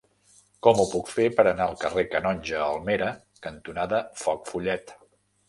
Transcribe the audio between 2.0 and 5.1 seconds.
Canonge Almera cantonada Foc Follet?